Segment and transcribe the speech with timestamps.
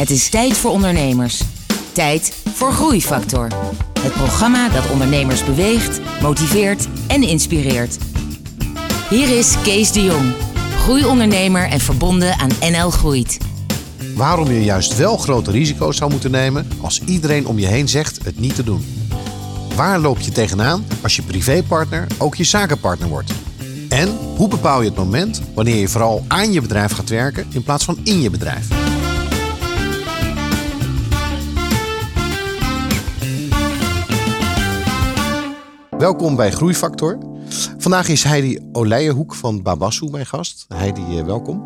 [0.00, 1.42] Het is tijd voor ondernemers.
[1.92, 3.48] Tijd voor Groeifactor.
[4.00, 7.98] Het programma dat ondernemers beweegt, motiveert en inspireert.
[9.10, 10.32] Hier is Kees de Jong,
[10.78, 13.38] groeiondernemer en verbonden aan NL Groeit.
[14.14, 18.24] Waarom je juist wel grote risico's zou moeten nemen als iedereen om je heen zegt
[18.24, 19.08] het niet te doen.
[19.76, 23.32] Waar loop je tegenaan als je privépartner ook je zakenpartner wordt?
[23.88, 27.62] En hoe bepaal je het moment wanneer je vooral aan je bedrijf gaat werken in
[27.62, 28.68] plaats van in je bedrijf?
[36.00, 37.18] Welkom bij Groeifactor.
[37.78, 40.64] Vandaag is Heidi Oleijenhoek van Babassu mijn gast.
[40.68, 41.58] Heidi, eh, welkom.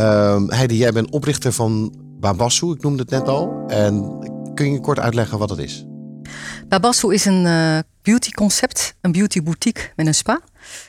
[0.00, 3.64] Uh, Heidi, jij bent oprichter van Babassu, ik noemde het net al.
[3.66, 4.18] En
[4.54, 5.84] kun je kort uitleggen wat het is?
[6.68, 10.40] Babassu is een uh, beauty concept, een beauty boutique met een spa.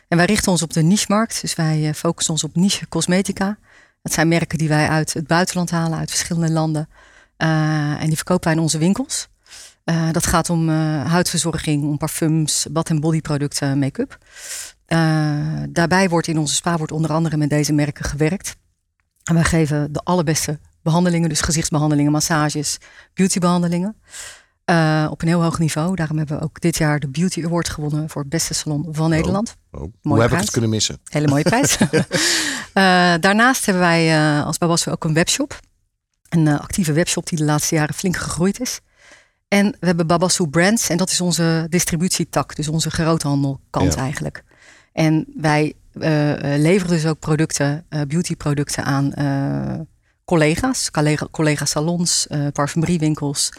[0.07, 1.41] En wij richten ons op de niche-markt.
[1.41, 3.57] Dus wij uh, focussen ons op niche cosmetica.
[4.01, 6.89] Dat zijn merken die wij uit het buitenland halen, uit verschillende landen.
[7.37, 9.27] En die verkopen wij in onze winkels.
[9.85, 14.17] Uh, dat gaat om uh, huidverzorging, om parfums, bad- en bodyproducten, make-up.
[14.87, 18.55] Uh, daarbij wordt in onze spa wordt onder andere met deze merken gewerkt.
[19.23, 22.77] En wij geven de allerbeste behandelingen, dus gezichtsbehandelingen, massages,
[23.13, 23.95] beautybehandelingen.
[25.09, 25.95] op een heel hoog niveau.
[25.95, 29.09] Daarom hebben we ook dit jaar de Beauty Award gewonnen voor het beste salon van
[29.09, 29.55] Nederland.
[29.71, 29.93] Oh, oh.
[30.01, 30.99] Hoe heb ik het kunnen missen?
[31.03, 31.77] Hele mooie prijs.
[33.27, 35.59] daarnaast hebben wij als Babassu ook een webshop.
[36.29, 38.79] Een actieve webshop die de laatste jaren flink gegroeid is.
[39.53, 44.01] En we hebben Babassu Brands en dat is onze distributietak, dus onze groothandelkant ja.
[44.01, 44.43] eigenlijk.
[44.93, 46.01] En wij uh,
[46.57, 49.79] leveren dus ook producten, uh, beautyproducten aan uh,
[50.25, 53.49] collega's, collega, collega salons, parfumeriewinkels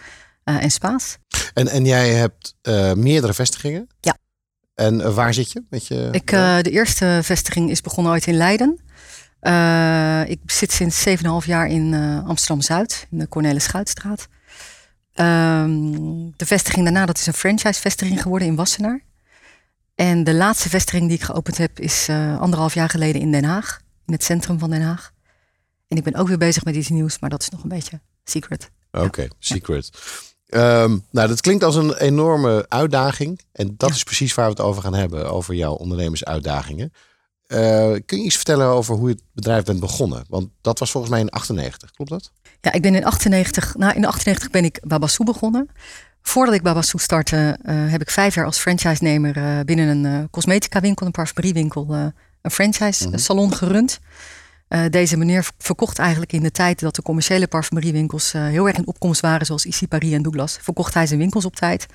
[0.44, 1.18] en spa's.
[1.54, 2.54] En, en jij hebt
[2.96, 3.88] meerdere vestigingen?
[4.00, 4.16] Ja.
[4.74, 5.62] En waar zit je?
[5.70, 6.26] Met je ik,
[6.62, 8.80] de eerste vestiging is begonnen ooit in Leiden.
[10.28, 11.14] ik zit sinds 7,5
[11.46, 11.94] jaar in
[12.26, 14.28] Amsterdam-Zuid, in de Cornelis Schuitstraat.
[15.20, 19.04] Um, de vestiging daarna, dat is een franchise-vestiging geworden in Wassenaar.
[19.94, 23.44] En de laatste vestiging die ik geopend heb, is uh, anderhalf jaar geleden in Den
[23.44, 23.80] Haag.
[24.06, 25.12] In het centrum van Den Haag.
[25.88, 28.00] En ik ben ook weer bezig met iets nieuws, maar dat is nog een beetje
[28.24, 28.70] secret.
[28.92, 29.30] Oké, okay, ja.
[29.38, 29.90] secret.
[30.46, 30.82] Ja.
[30.82, 33.40] Um, nou, dat klinkt als een enorme uitdaging.
[33.52, 33.94] En dat ja.
[33.94, 36.92] is precies waar we het over gaan hebben, over jouw ondernemersuitdagingen.
[37.48, 40.24] Uh, kun je iets vertellen over hoe je het bedrijf bent begonnen?
[40.28, 42.30] Want dat was volgens mij in 98, klopt dat?
[42.60, 45.68] Ja, ik ben in 98, nou in 98 ben ik Babassu begonnen.
[46.22, 50.80] Voordat ik Babassu startte, uh, heb ik vijf jaar als franchise-nemer uh, binnen een cosmetica
[50.80, 51.94] winkel, een parfumeriewinkel,
[52.42, 53.18] een franchise mm -hmm.
[53.18, 54.00] salon gerund.
[54.90, 59.20] deze meneer verkocht eigenlijk in de tijd dat de commerciële parfumeriewinkels heel erg in opkomst
[59.20, 61.86] waren, zoals Issy Paris en Douglas, verkocht hij zijn winkels op tijd.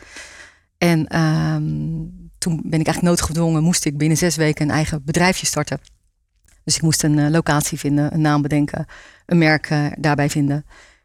[0.78, 5.46] En um, toen ben ik eigenlijk noodgedwongen, moest ik binnen zes weken een eigen bedrijfje
[5.46, 5.80] starten.
[6.64, 8.86] Dus ik moest een uh, locatie vinden, een naam bedenken,
[9.26, 10.56] een merk uh, daarbij vinden.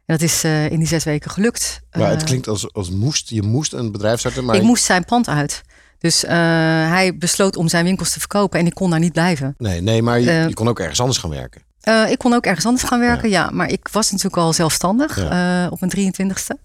[0.06, 1.81] En dat is uh, in die zes weken gelukt.
[1.93, 4.45] Maar het klinkt als, als moest, je moest een bedrijf starten.
[4.45, 5.62] Maar ik moest zijn pand uit.
[5.99, 9.55] Dus hij besloot om zijn winkels te verkopen en ik kon daar niet blijven.
[9.59, 11.62] Nee, nee maar je, je kon ook ergens anders gaan werken.
[12.11, 13.45] ik kon ook ergens anders gaan werken, ja.
[13.45, 15.69] ja maar ik was natuurlijk al zelfstandig ja.
[15.69, 16.61] op mijn 23ste.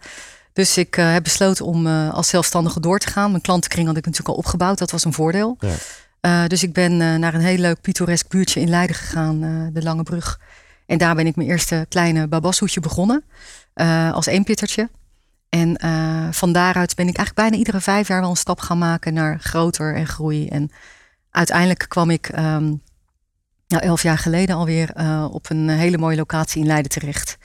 [0.54, 3.30] Dus ik uh, heb besloten om uh, als zelfstandige door te gaan.
[3.30, 4.78] Mijn klantenkring had ik natuurlijk al opgebouwd.
[4.78, 5.58] Dat was een voordeel.
[5.60, 5.76] Ja.
[6.22, 9.40] Uh, dus ik ben naar een heel leuk pittoresk buurtje in Leiden gegaan,
[9.74, 10.40] de Lange Brug.
[10.86, 13.24] En daar ben ik mijn eerste kleine babashoedje begonnen.
[14.14, 14.90] als eenpittertje.
[15.50, 15.78] En
[16.34, 19.40] van daaruit ben ik eigenlijk bijna iedere vijf jaar wel een stap gaan maken naar
[19.40, 20.48] groter en groei.
[20.48, 20.72] En
[21.32, 22.82] uiteindelijk kwam ik um,
[23.68, 24.94] nou, elf jaar geleden alweer
[25.32, 27.38] op een hele mooie locatie in Leiden terecht.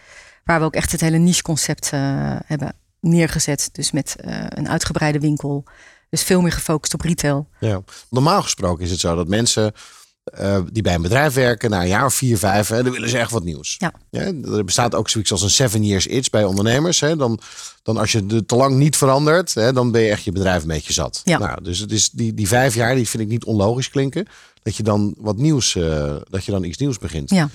[0.44, 1.90] Waar we ook echt het hele niche concept
[2.46, 3.68] hebben neergezet.
[3.72, 5.64] Dus met uh, een uitgebreide winkel.
[6.10, 7.48] Dus veel meer gefocust op retail.
[7.60, 7.82] Ja.
[8.10, 9.72] Normaal gesproken is het zo dat mensen
[10.40, 13.08] uh, die bij een bedrijf werken, na een jaar of vier, vijf, hè, dan willen
[13.08, 13.76] ze echt wat nieuws.
[13.78, 13.92] Ja.
[14.10, 14.20] ja.
[14.20, 17.00] er bestaat ook zoiets als een seven years itch bij ondernemers.
[17.00, 17.16] Hè.
[17.16, 17.38] Dan,
[17.82, 20.62] dan als je de te lang niet verandert, hè, dan ben je echt je bedrijf
[20.62, 21.20] een beetje zat.
[21.24, 21.38] Ja.
[21.38, 24.26] Nou, dus het is die, die vijf jaar, die vind ik niet onlogisch klinken.
[24.62, 27.30] Dat je dan wat nieuws, uh, dat je dan iets nieuws begint.
[27.30, 27.48] Ja.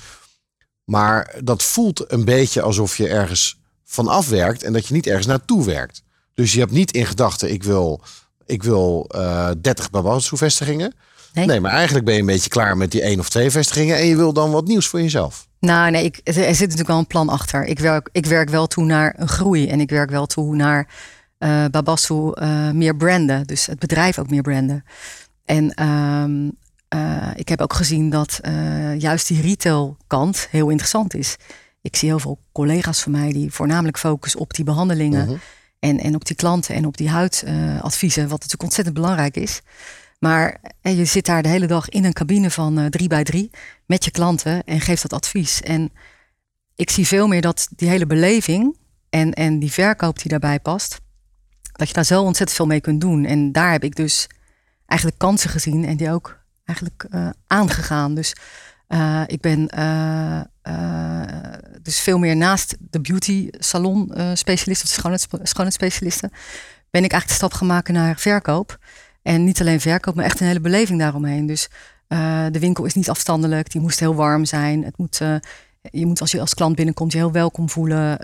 [0.84, 3.60] Maar dat voelt een beetje alsof je ergens
[3.90, 6.04] van afwerkt en dat je niet ergens naartoe werkt.
[6.34, 8.02] Dus je hebt niet in gedachten, ik wil,
[8.46, 10.94] ik wil uh, 30 Babassu-vestigingen.
[11.34, 11.46] Nee.
[11.46, 14.06] nee, maar eigenlijk ben je een beetje klaar met die één of twee vestigingen en
[14.06, 15.48] je wil dan wat nieuws voor jezelf.
[15.60, 17.66] Nou, nee, ik, er zit natuurlijk wel een plan achter.
[17.66, 20.88] Ik werk, ik werk wel toe naar een groei en ik werk wel toe naar
[21.40, 23.48] uh, Babassu uh, meer branden.
[23.48, 24.84] Dus het bedrijf ook meer branden.
[25.46, 25.74] En
[26.96, 28.40] uh, ik heb ook gezien dat
[28.98, 31.36] juist die retailkant heel interessant is
[31.82, 35.22] ik zie heel veel collega's van mij die voornamelijk focussen op die behandelingen.
[35.22, 35.40] Uh -huh.
[35.80, 39.62] en, en op die klanten en op die huidadviezen, wat natuurlijk ontzettend belangrijk is.
[40.20, 43.24] Maar en je zit daar de hele dag in een cabine van uh, drie bij
[43.24, 43.52] drie
[43.86, 45.62] met je klanten en geeft dat advies.
[45.62, 45.92] En
[46.76, 48.78] ik zie veel meer dat die hele beleving
[49.10, 51.00] en, en die verkoop die daarbij past,
[51.72, 53.26] dat je daar zo ontzettend veel mee kunt doen.
[53.26, 54.28] En daar heb ik dus
[54.86, 58.16] eigenlijk kansen gezien en die ook eigenlijk uh, aangegaan.
[58.16, 58.36] Dus
[58.90, 60.42] uh, ik ben uh,
[61.82, 66.32] dus veel meer naast de beauty salon specialist of schoonheids, schoonheidsspecialisten,
[66.90, 68.78] ben ik eigenlijk de stap gemaakt naar verkoop.
[69.22, 71.46] En niet alleen verkoop, maar echt een hele beleving daaromheen.
[71.46, 71.70] Dus
[72.52, 74.84] de winkel is niet afstandelijk, die moest heel warm zijn.
[74.84, 75.22] Het moet
[75.92, 78.20] je moet als je als klant binnenkomt je heel welkom voelen.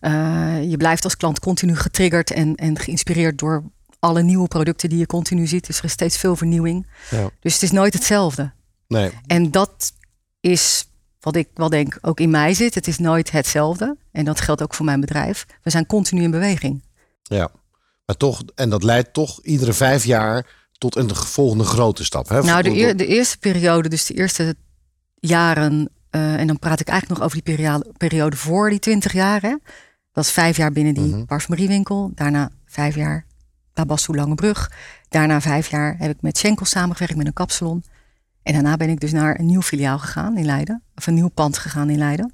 [0.69, 3.63] Je blijft als klant continu getriggerd en, en geïnspireerd door
[4.00, 5.65] alle nieuwe producten die je continu ziet.
[5.67, 6.88] Dus er is steeds veel vernieuwing.
[7.12, 7.29] Ja.
[7.39, 8.51] Dus het is nooit hetzelfde.
[8.88, 9.12] Nee.
[9.27, 9.94] En dat
[10.45, 10.89] is
[11.19, 12.75] wat ik wel denk ook in mij zit.
[12.75, 13.97] Het is nooit hetzelfde.
[14.12, 15.45] En dat geldt ook voor mijn bedrijf.
[15.63, 16.83] We zijn continu in beweging.
[17.24, 17.50] Ja,
[18.06, 20.47] maar toch, en dat leidt toch iedere vijf jaar
[20.77, 22.30] tot een volgende grote stap.
[22.30, 22.44] Hè?
[22.44, 24.56] Nou, de, de eerste periode, dus de eerste
[25.15, 29.13] jaren uh, en dan praat ik eigenlijk nog over die periode, periode voor die 20
[29.13, 29.41] jaar.
[29.41, 29.56] Hè.
[30.12, 32.12] Dat is vijf jaar binnen die mm parfumeriewinkel.
[32.15, 33.25] Daarna vijf jaar
[33.74, 34.71] Babassu Langebrug.
[35.09, 37.83] Daarna vijf jaar heb ik met Schenkel samengewerkt met een kapsalon.
[38.45, 40.83] En daarna ben ik dus naar een nieuw filiaal gegaan in Leiden.
[40.95, 42.33] Of een nieuw pand gegaan in Leiden.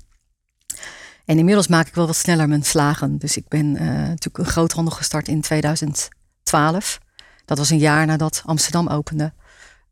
[1.25, 3.18] En inmiddels maak ik wel wat sneller mijn slagen.
[3.18, 7.00] Dus ik ben uh, natuurlijk een groothandel gestart in 2012.
[7.46, 9.34] Dat was een jaar nadat Amsterdam opende.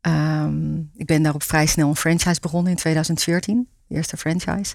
[0.02, 4.74] Um, ik ben daarop vrij snel een franchise begonnen in 2014 eerste franchise.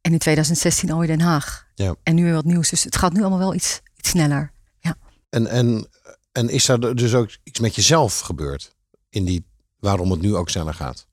[0.00, 1.66] En in 2016 al in Den Haag.
[1.74, 1.94] Ja.
[2.02, 2.70] En nu weer wat nieuws.
[2.70, 4.52] Dus het gaat nu allemaal wel iets, iets sneller.
[4.78, 4.96] Ja.
[5.30, 5.88] En, en,
[6.32, 8.74] en is er dus ook iets met jezelf gebeurd?
[9.08, 9.46] In die,
[9.84, 11.06] waarom het nu ook sneller gaat?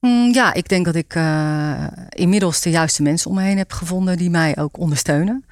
[0.00, 3.72] Mm, ja, ik denk dat ik uh, inmiddels de juiste mensen om me heen heb
[3.72, 5.44] gevonden die mij ook ondersteunen.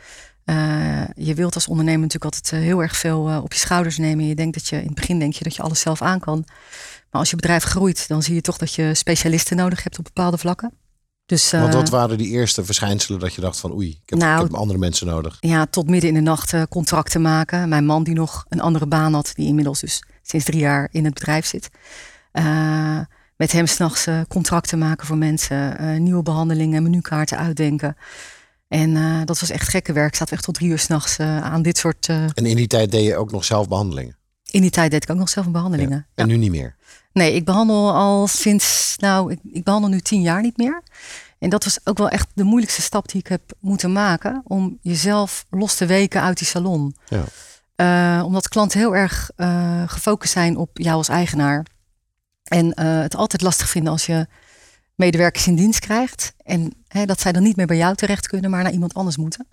[0.45, 4.27] Uh, je wilt als ondernemer natuurlijk altijd uh, heel erg veel op je schouders nemen.
[4.27, 6.45] Je denkt dat je in het begin denk je dat je alles zelf aan kan.
[7.11, 10.05] Maar als je bedrijf groeit, dan zie je toch dat je specialisten nodig hebt op
[10.05, 10.73] bepaalde vlakken.
[11.27, 14.45] Dus, uh, wat waren die eerste verschijnselen dat je dacht van oei, ik heb, nou,
[14.45, 15.37] ik heb andere mensen nodig?
[15.41, 17.69] Ja, tot midden in de nacht contracten maken.
[17.69, 21.05] Mijn man die nog een andere baan had, die inmiddels dus sinds drie jaar in
[21.05, 21.71] het bedrijf zit.
[22.39, 22.99] Uh,
[23.37, 27.97] met hem s'nachts contracten maken voor mensen, nieuwe behandelingen, menukaarten uitdenken.
[28.69, 30.09] En dat was echt gekke werk.
[30.09, 32.09] Ik zat echt tot drie uur s'nachts aan dit soort...
[32.09, 34.17] En in die tijd deed je ook nog zelf behandelingen?
[34.51, 36.07] In die tijd deed ik ook nog zelf behandelingen.
[36.15, 36.77] En nu niet meer?
[37.13, 40.83] Nee, ik behandel al sinds, nou, ik, ik, behandel nu tien jaar niet meer.
[41.39, 44.43] En dat was ook wel echt de moeilijkste stap die ik heb moeten maken.
[44.45, 46.97] Om jezelf los te weken uit die salon.
[47.09, 47.25] Ja.
[47.77, 51.67] Uh, omdat klanten heel erg uh, gefocust zijn op jou als eigenaar.
[52.45, 54.27] En uh, het altijd lastig vinden als je
[54.95, 56.35] medewerkers in dienst krijgt.
[56.43, 59.17] En hè, dat zij dan niet meer bij jou terecht kunnen, maar naar iemand anders
[59.17, 59.47] moeten.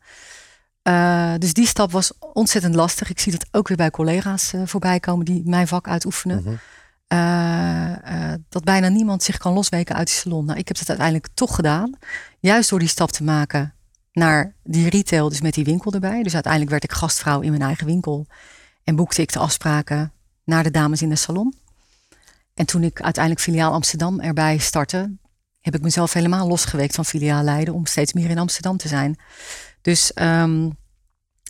[1.40, 3.10] dus die stap was ontzettend lastig.
[3.10, 6.44] Ik zie dat ook weer bij collega's voorbij komen die mijn vak uitoefenen.
[6.44, 6.60] Mm
[7.14, 10.46] uh, dat bijna niemand zich kan losweken uit die salon.
[10.46, 11.98] Nou, ik heb het uiteindelijk toch gedaan.
[12.40, 13.74] Juist door die stap te maken
[14.12, 16.24] naar die retail, dus met die winkel erbij.
[16.24, 18.26] Dus uiteindelijk werd ik gastvrouw in mijn eigen winkel.
[18.84, 20.12] En boekte ik de afspraken
[20.44, 21.56] naar de dames in de salon.
[22.62, 25.18] En toen ik uiteindelijk filiaal Amsterdam erbij startte,
[25.62, 29.20] heb ik mezelf helemaal losgeweekt van filiaal Leiden om steeds meer in Amsterdam te zijn.
[29.82, 30.78] Dus um,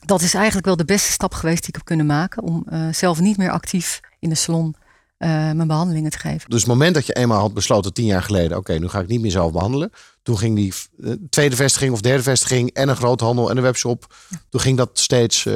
[0.06, 2.44] dat is eigenlijk wel de beste stap geweest die ik heb kunnen maken.
[2.44, 4.76] Om uh, zelf niet meer actief in de salon
[5.18, 6.50] uh, mijn behandelingen te geven.
[6.50, 9.08] Dus het moment dat je eenmaal had besloten, tien jaar geleden, oké, nu ga ik
[9.08, 9.92] niet meer zelf behandelen.
[10.24, 14.16] Toen ging die uh, tweede vestiging of derde vestiging en een groothandel en een webshop.
[14.50, 15.48] Toen ging dat steeds.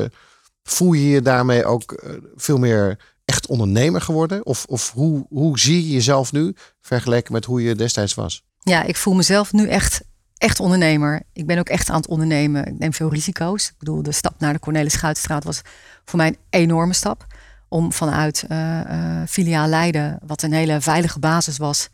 [0.64, 2.04] Voel je je daarmee ook
[2.36, 4.46] veel meer echt ondernemer geworden?
[4.46, 8.44] Of, of hoe, hoe zie je jezelf nu vergeleken met hoe je destijds was?
[8.60, 10.02] Ja, ik voel mezelf nu echt,
[10.38, 11.22] echt ondernemer.
[11.34, 12.66] Ik ben ook echt aan het ondernemen.
[12.66, 13.68] Ik neem veel risico's.
[13.68, 15.62] Ik bedoel, de stap naar de Cornelis Schuitstraat was
[16.06, 17.26] voor mij een enorme stap
[17.68, 21.90] om vanuit uh, uh, filiaal Leiden, wat een hele veilige basis was.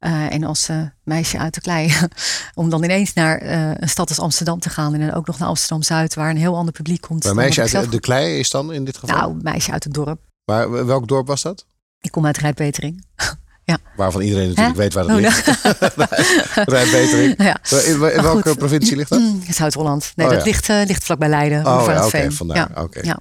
[0.00, 0.70] Uh, en als
[1.04, 1.92] meisje uit de klei,
[2.54, 3.42] om dan ineens naar
[3.80, 4.94] een stad als Amsterdam te gaan.
[4.94, 7.24] En dan ook nog naar Amsterdam Zuid, waar een heel ander publiek komt.
[7.24, 9.16] Maar meisje uit de klei is dan in dit geval?
[9.16, 10.31] Nou, meisje uit het dorp.
[10.44, 11.66] Maar welk dorp was dat?
[12.00, 13.04] Ik kom uit Rijpetering.
[13.64, 13.78] ja.
[13.96, 15.46] Waarvan iedereen natuurlijk weet waar het oh, ligt.
[16.76, 17.42] Rijpetering.
[17.42, 17.60] Ja.
[17.84, 19.20] In, welke provincie ligt dat?
[19.48, 20.12] Zuid-Holland.
[20.16, 21.66] Nee, oh, dat ligt, ligt vlakbij Leiden.
[21.66, 22.30] Oh ja, oké.
[22.54, 22.68] Ja.
[22.74, 23.02] Okay.
[23.02, 23.18] ja.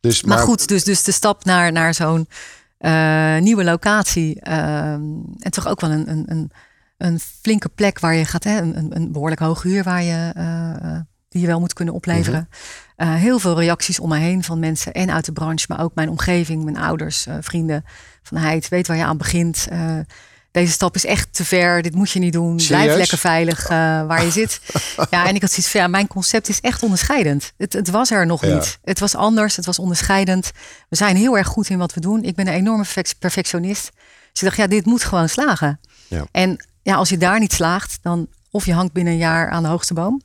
[0.00, 0.38] Dus, maar...
[0.38, 2.28] goed, dus, dus de stap naar, naar zo'n
[2.80, 4.40] uh, nieuwe locatie.
[4.48, 6.50] Uh, en toch ook wel een, een, een,
[6.96, 11.00] een, flinke plek waar je gaat, hè, een, een behoorlijk hoge huur waar je, uh,
[11.28, 12.38] die je wel moet kunnen opleveren.
[12.38, 12.91] Mm -hmm.
[13.06, 16.08] Heel veel reacties om me heen van mensen en uit de branche, maar ook mijn
[16.08, 17.84] omgeving, mijn ouders, vrienden.
[18.22, 19.68] Van Heid, weet waar je aan begint
[20.52, 22.56] deze stap is echt te ver, dit moet je niet doen.
[22.56, 24.60] Blijf lekker veilig waar je zit.
[25.10, 27.52] Ja, en ik had zoiets van, ja, mijn concept is echt onderscheidend.
[27.56, 28.78] Het, het was er nog niet.
[28.84, 30.50] Het was anders, het was onderscheidend.
[30.88, 32.22] We zijn heel erg goed in wat we doen.
[32.22, 32.84] Ik ben een enorme
[33.18, 33.90] perfectionist.
[34.32, 35.80] Dus ik dacht, ja, dit moet gewoon slagen.
[36.08, 36.24] Ja.
[36.30, 39.62] En ja, als je daar niet slaagt, dan Of je hangt binnen een jaar aan
[39.62, 40.22] de hoogste boom.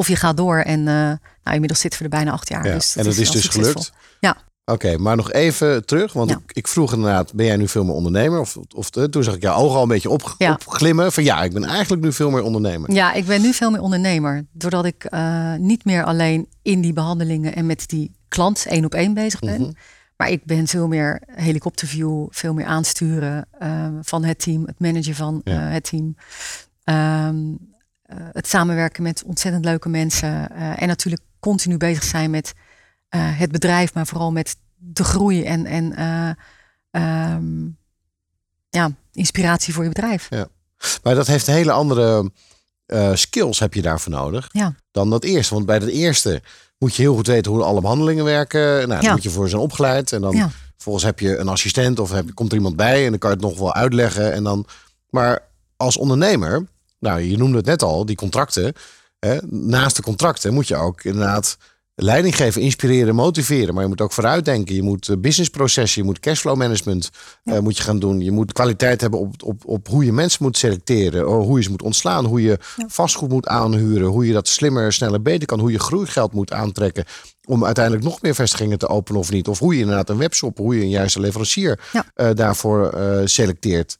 [0.00, 2.66] Of je gaat door en uh, nou, inmiddels zitten we er bijna acht jaar.
[2.66, 2.74] Ja.
[2.74, 3.92] Dus en dat is, dus gelukt?
[4.20, 4.36] Ja.
[4.64, 6.12] Oké, maar nog even terug.
[6.12, 8.40] Want ik, ik, vroeg inderdaad, ben jij nu veel meer ondernemer?
[8.40, 11.12] Of, of toen zag ik jouw ogen al een beetje op, opglimmen.
[11.12, 12.92] Van ja, ik ben eigenlijk nu veel meer ondernemer.
[12.92, 14.46] Ja, ik ben nu veel meer ondernemer.
[14.52, 18.94] Doordat ik uh, niet meer alleen in die behandelingen en met die klant één op
[18.94, 19.60] één bezig ben.
[19.60, 19.70] Mhm.
[20.16, 25.14] Maar ik ben veel meer helikopterview, veel meer aansturen uh, van het team, het managen
[25.14, 25.66] van ja.
[25.66, 26.16] uh, het team.
[26.84, 27.69] Um,
[28.32, 30.50] het samenwerken met ontzettend leuke mensen.
[30.76, 32.52] en natuurlijk continu bezig zijn met
[33.16, 35.98] het bedrijf, maar vooral met de groei en, en
[36.90, 37.76] um,
[38.70, 40.26] ja, inspiratie voor je bedrijf.
[40.30, 40.48] Ja.
[41.02, 42.30] Maar dat heeft hele andere
[43.14, 44.74] skills heb je daarvoor nodig ja.
[44.90, 45.54] dan dat eerste.
[45.54, 46.42] Want bij dat eerste
[46.78, 48.88] moet je heel goed weten hoe alle behandelingen werken.
[48.88, 50.12] Nou, dan moet je voor zijn opgeleid.
[50.12, 50.50] En dan ja.
[50.76, 53.36] volgens heb je een assistent of heb, komt er iemand bij en dan kan je
[53.36, 54.32] het nog wel uitleggen.
[54.32, 54.66] En dan,
[55.10, 55.42] maar
[55.76, 56.66] als ondernemer,
[57.00, 58.72] nou, je noemde het net al, die contracten.
[59.18, 61.56] Hè, naast de contracten moet je ook inderdaad
[61.94, 63.74] leiding geven, inspireren, motiveren.
[63.74, 64.74] Maar je moet ook vooruitdenken.
[64.74, 67.10] Je moet businessprocessen, je moet cashflow management
[67.42, 67.54] ja.
[67.54, 68.20] uh, moet je gaan doen.
[68.20, 71.24] Je moet kwaliteit hebben op, op, op hoe je mensen moet selecteren.
[71.24, 72.24] Hoe je ze moet ontslaan.
[72.24, 72.84] Hoe je ja.
[72.88, 74.08] vastgoed moet aanhuren.
[74.08, 75.60] Hoe je dat slimmer, sneller, beter kan.
[75.60, 77.04] Hoe je groeigeld moet aantrekken.
[77.46, 79.48] Om uiteindelijk nog meer vestigingen te openen of niet.
[79.48, 82.04] Of hoe je inderdaad een webshop, hoe je een juiste leverancier ja.
[82.16, 83.96] uh, daarvoor uh, selecteert.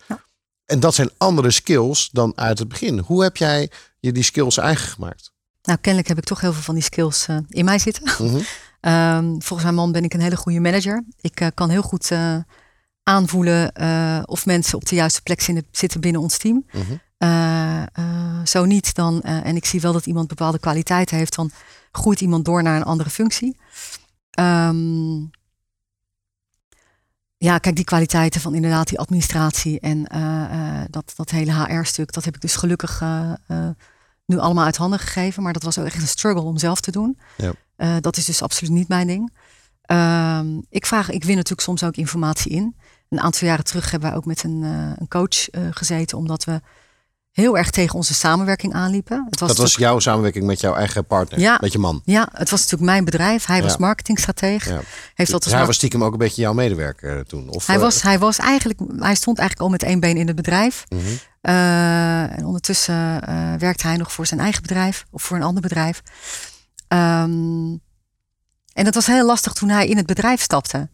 [0.70, 2.98] En dat zijn andere skills dan uit het begin.
[2.98, 5.32] Hoe heb jij je die skills eigen gemaakt?
[5.62, 8.12] Nou, kennelijk heb ik toch heel veel van die skills uh, in mij zitten.
[8.18, 8.44] Mm -hmm.
[8.92, 11.04] um, volgens mijn man ben ik een hele goede manager.
[11.20, 12.36] Ik uh, kan heel goed uh,
[13.02, 13.72] aanvoelen
[14.26, 16.66] of mensen op de juiste plek zitten binnen ons team.
[16.72, 16.82] Mm
[17.18, 18.46] -hmm.
[18.46, 21.50] zo niet dan, en ik zie wel dat iemand bepaalde kwaliteiten heeft, dan
[21.92, 23.56] groeit iemand door naar een andere functie.
[24.40, 25.30] Um,
[27.42, 30.02] ja, kijk, die kwaliteiten van inderdaad die administratie en
[30.90, 33.02] dat, dat hele HR-stuk, dat heb ik dus gelukkig
[34.26, 35.42] nu allemaal uit handen gegeven.
[35.42, 37.18] Maar dat was ook echt een struggle om zelf te doen.
[37.36, 38.00] Ja.
[38.00, 39.32] Dat is dus absoluut niet mijn ding.
[39.92, 42.76] Uh, ik, vraag, ik win natuurlijk soms ook informatie in.
[43.08, 44.62] Een aantal jaren terug hebben we ook met een,
[44.98, 46.60] een coach gezeten, omdat we
[47.30, 49.26] heel erg tegen onze samenwerking aanliepen.
[49.30, 52.02] Het was dat was jouw samenwerking met jouw eigen partner, ja, met je man?
[52.04, 53.46] Ja, het was natuurlijk mijn bedrijf.
[53.46, 54.72] Hij was marketingstratege.
[54.72, 54.80] Ja.
[55.14, 57.48] Heeft dat Dus hij was stiekem ook een beetje jouw medewerker toen?
[57.48, 60.26] Of, hij, eh, was, hij, was eigenlijk, hij stond eigenlijk al met één been in
[60.26, 60.84] het bedrijf.
[60.88, 61.00] mhm.
[61.42, 62.94] Uh, en ondertussen
[63.28, 66.02] uh, werkte hij nog voor zijn eigen bedrijf of voor een ander bedrijf.
[66.88, 67.80] Um,
[68.72, 70.88] en het was heel lastig toen hij in het bedrijf stapte.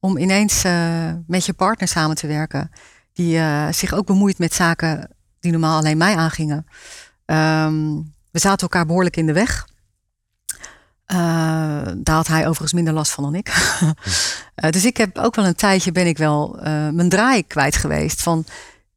[0.00, 0.62] Om ineens
[1.26, 2.70] met je partner samen te werken.
[3.12, 5.08] Die zich ook bemoeit met zaken
[5.42, 6.66] die normaal alleen mij aangingen.
[7.26, 9.66] Um, we zaten elkaar behoorlijk in de weg.
[11.96, 13.52] daar had hij overigens minder last van dan ik.
[14.70, 16.58] dus ik heb ook wel een tijdje ben ik wel
[16.92, 18.22] mijn draai kwijt geweest.
[18.22, 18.44] Van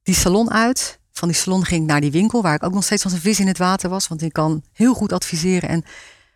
[0.04, 1.00] die salon uit.
[1.12, 3.20] Van die salon ging ik naar die winkel, waar ik ook nog steeds als een
[3.20, 4.08] vis in het water was.
[4.08, 5.84] Want ik kan heel goed adviseren en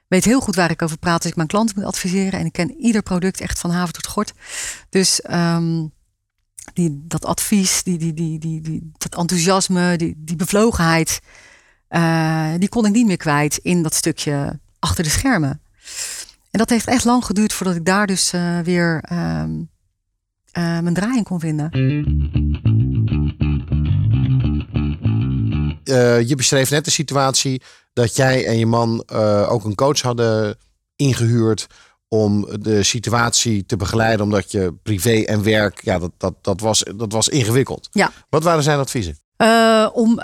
[0.07, 2.39] weet heel goed waar ik over praat als ik mijn klanten moet adviseren.
[2.39, 4.33] En ik ken ieder product echt van haven tot gort.
[4.89, 5.91] Dus um,
[6.73, 11.19] die, dat advies, die, die, die, die, die, dat enthousiasme, die, die bevlogenheid,
[11.89, 15.61] uh, die kon ik niet meer kwijt in dat stukje achter de schermen.
[16.51, 19.69] En dat heeft echt lang geduurd voordat ik daar dus uh, weer um,
[20.57, 21.69] uh, mijn draai in kon vinden.
[26.27, 27.61] Je beschreef net de situatie
[27.93, 29.09] dat jij en je man
[29.47, 30.57] ook een coach hadden
[30.95, 31.67] ingehuurd
[32.09, 36.83] om de situatie te begeleiden, omdat je privé en werk, ja, dat, dat, dat, was,
[36.95, 37.89] dat was ingewikkeld.
[37.91, 38.11] Ja.
[38.29, 39.17] Wat waren zijn adviezen?
[39.37, 40.15] Uh, om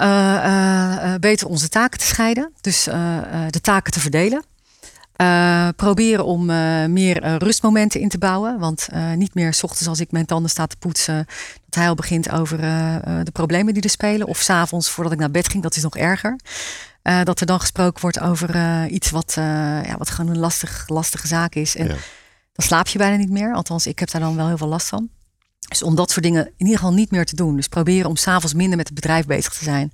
[1.19, 2.83] beter onze taken te scheiden, dus
[3.49, 4.43] de taken te verdelen.
[5.75, 6.45] Proberen om
[6.93, 8.59] meer rustmomenten in te bouwen.
[8.59, 11.25] Want niet meer s ochtends als ik mijn tanden sta te poetsen...
[11.65, 12.57] dat hij al begint over
[13.23, 14.27] de problemen die er spelen.
[14.27, 16.39] Of s'avonds voordat ik naar bed ging, dat is nog erger.
[17.23, 21.55] Dat er dan gesproken wordt over iets wat, ja, wat gewoon een lastig, lastige zaak
[21.55, 21.75] is.
[21.75, 21.95] En Ja.
[22.53, 23.53] dan slaap je bijna niet meer.
[23.53, 25.09] Althans, ik heb daar dan wel heel veel last van.
[25.67, 27.55] Dus om dat soort dingen in ieder geval niet meer te doen.
[27.55, 29.91] Dus proberen om s'avonds minder met het bedrijf bezig te zijn.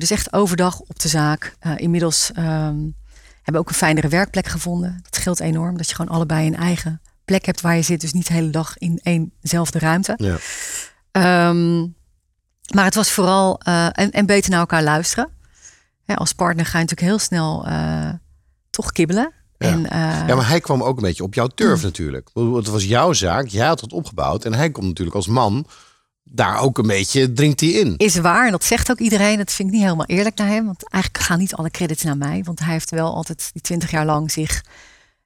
[0.00, 1.56] dus echt overdag op de zaak.
[1.76, 2.30] inmiddels...
[2.38, 2.94] Um,
[3.42, 4.98] hebben ook een fijnere werkplek gevonden.
[5.02, 8.00] Dat scheelt enorm, dat je gewoon allebei een eigen plek hebt waar je zit.
[8.00, 10.18] Dus niet de hele dag in éénzelfde ruimte.
[11.12, 11.48] Ja.
[11.48, 11.94] Um,
[12.74, 13.58] maar het was vooral,
[13.92, 15.28] en, en beter naar elkaar luisteren.
[16.06, 18.08] Als partner ga je natuurlijk heel snel uh,
[18.70, 19.32] toch kibbelen.
[19.58, 19.68] Ja.
[19.68, 21.84] En, uh, ja, maar hij kwam ook een beetje op jouw turf mm.
[21.84, 22.30] natuurlijk.
[22.34, 24.44] Het was jouw zaak, jij had het opgebouwd.
[24.44, 25.66] En hij komt natuurlijk als man
[26.22, 27.94] daar ook een beetje dringt hij in.
[27.96, 29.38] Is waar, en dat zegt ook iedereen.
[29.38, 30.66] Dat vind ik niet helemaal eerlijk naar hem.
[30.66, 32.42] Want eigenlijk gaan niet alle credits naar mij.
[32.44, 34.64] Want hij heeft wel altijd die twintig jaar lang zich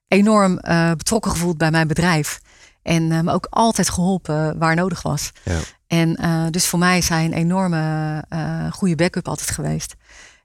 [0.07, 2.39] enorm uh, betrokken gevoeld bij mijn bedrijf.
[2.81, 5.31] En me ook altijd geholpen waar nodig was.
[5.43, 5.59] Ja.
[5.87, 6.17] En
[6.51, 8.23] dus voor mij is hij een enorme
[8.71, 9.95] goede backup altijd geweest.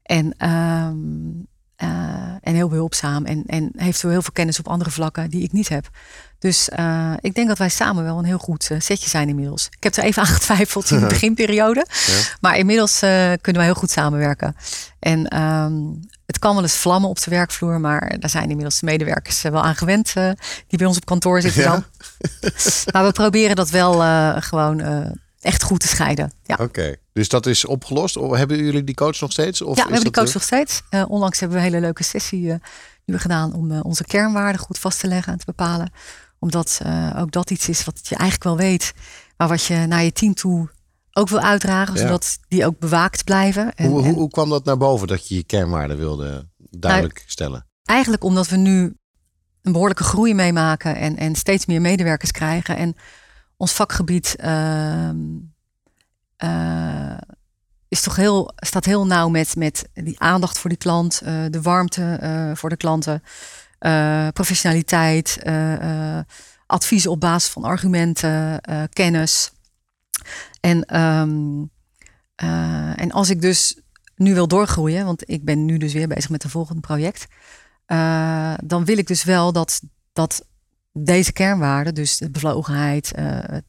[0.04, 0.92] En, ehm,
[2.40, 3.24] en heel behulpzaam.
[3.24, 5.88] En, en heeft heel veel kennis op andere vlakken die ik niet heb.
[6.38, 9.68] Dus uh, ik denk dat wij samen wel een heel goed uh, setje zijn inmiddels.
[9.70, 11.86] Ik heb er even aan getwijfeld in de beginperiode.
[12.06, 12.12] Ja.
[12.40, 14.56] Maar inmiddels kunnen wij heel goed samenwerken.
[14.98, 17.80] En um, het kan wel eens vlammen op de werkvloer.
[17.80, 20.12] Maar daar zijn inmiddels de medewerkers wel aan gewend.
[20.66, 21.70] die bij ons op kantoor zitten ja.
[21.70, 21.84] dan.
[22.92, 23.92] maar we proberen dat wel
[24.40, 24.82] gewoon
[25.40, 26.32] echt goed te scheiden.
[26.42, 26.56] Ja.
[26.60, 28.16] Oké, dus dat is opgelost.
[28.16, 29.62] Of hebben jullie die coach nog steeds?
[29.62, 30.82] Of ja, we hebben die coach nog steeds.
[31.08, 32.54] onlangs hebben we een hele leuke sessie
[33.04, 35.92] nu gedaan om onze kernwaarden goed vast te leggen en te bepalen
[36.44, 36.80] omdat
[37.16, 38.92] ook dat iets is wat je eigenlijk wel weet.
[39.36, 40.70] Maar wat je naar je team toe
[41.12, 41.98] ook wil uitdragen.
[41.98, 43.74] Zodat die ook bewaakt blijven.
[43.74, 47.28] En, hoe, hoe, hoe, kwam dat naar boven dat je je kernwaarden wilde duidelijk nou,
[47.28, 47.66] stellen?
[47.84, 48.96] Eigenlijk omdat we nu
[49.62, 50.96] een behoorlijke groei meemaken.
[50.96, 52.76] En, en steeds meer medewerkers krijgen.
[52.76, 52.94] En
[53.56, 54.36] ons vakgebied
[56.44, 57.18] uh,
[57.88, 61.20] is toch heel, staat heel nauw met, met die aandacht voor die klant.
[61.24, 63.22] Uh, de warmte voor de klanten.
[64.32, 65.42] Professionaliteit,
[66.66, 68.60] advies op basis van argumenten,
[68.92, 69.52] kennis.
[70.60, 71.70] En, um,
[72.96, 73.80] en als ik dus
[74.16, 77.26] nu wil doorgroeien, want ik ben nu dus weer bezig met een volgend project,
[78.64, 79.80] dan wil ik dus wel dat,
[80.12, 80.46] dat
[80.92, 83.12] deze kernwaarden, dus de bevlogenheid,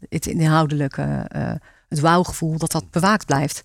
[0.10, 1.30] het inhoudelijke,
[1.88, 3.64] het wauwgevoel, dat dat bewaakt blijft.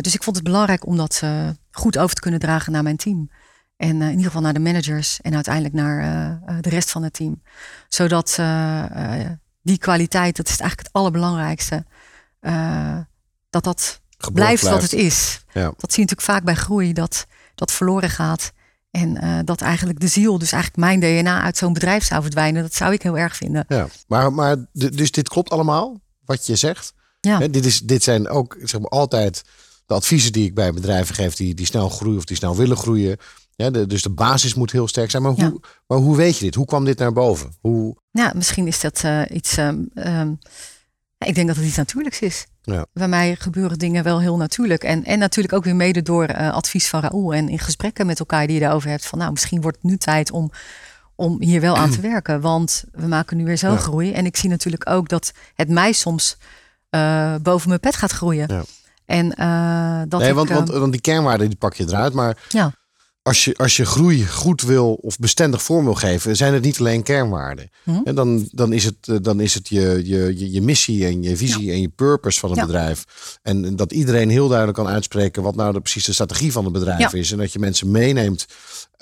[0.00, 1.22] dus ik vond het belangrijk om dat
[1.70, 3.30] goed over te kunnen dragen naar mijn team.
[3.76, 7.12] En eh, in ieder geval naar de managers en uiteindelijk naar de rest van het
[7.12, 7.42] team.
[7.88, 8.38] Zodat
[9.62, 11.84] die kwaliteit, dat is eigenlijk het allerbelangrijkste,
[13.50, 14.00] dat dat
[14.32, 15.44] blijft, wat het is.
[15.52, 15.62] Ja.
[15.62, 18.52] Dat zie je natuurlijk vaak bij groei, dat dat verloren gaat.
[18.90, 22.62] En dat eigenlijk de ziel, dus eigenlijk mijn DNA uit zo'n bedrijf zou verdwijnen.
[22.62, 23.64] Dat zou ik heel erg vinden.
[23.68, 26.92] Ja, maar, maar dus dit klopt allemaal, wat je zegt.
[27.20, 27.48] Ja.
[27.48, 29.42] dit, is, dit zijn ook zeg maar, altijd
[29.86, 32.76] de adviezen die ik bij bedrijven geef die, die snel groeien of die snel willen
[32.76, 33.16] groeien.
[33.56, 35.22] Ja, de, dus de basis moet heel sterk zijn.
[35.22, 36.54] Maar hoe, maar hoe weet je dit?
[36.54, 37.56] Hoe kwam dit naar boven?
[37.60, 37.96] Hoe...
[38.10, 39.56] Ja, misschien is dat uh, iets.
[39.56, 40.38] Um, um,
[41.18, 42.46] ik denk dat het iets natuurlijks is.
[42.62, 42.86] Ja.
[42.92, 44.84] Bij mij gebeuren dingen wel heel natuurlijk.
[44.84, 47.34] En, en natuurlijk ook weer mede door uh, advies van Raoul.
[47.34, 49.06] En in gesprekken met elkaar die je daarover hebt.
[49.06, 50.50] Van nou, misschien wordt het nu tijd om,
[51.14, 52.40] om hier wel aan te werken.
[52.40, 53.76] Want we maken nu weer zo'n ja.
[53.76, 54.12] groei.
[54.12, 56.36] En ik zie natuurlijk ook dat het mij soms
[56.90, 58.46] uh, boven mijn pet gaat groeien.
[58.48, 58.64] Ja.
[59.04, 59.28] En
[60.08, 62.12] dat nee, ik, want, want, want die kernwaarden die pak je eruit.
[62.12, 62.72] Maar ja
[63.22, 66.78] als je, als je groei goed wil of bestendig vorm wil geven, zijn het niet
[66.78, 67.70] alleen kernwaarden.
[67.84, 68.00] Hm?
[68.04, 71.36] En dan, dan is het, eh, dan is het je, je, je, missie en je
[71.36, 73.04] visie en je purpose van het bedrijf.
[73.42, 76.72] En dat iedereen heel duidelijk kan uitspreken wat nou de, precies de strategie van het
[76.72, 77.32] bedrijf is.
[77.32, 78.46] En dat je mensen meeneemt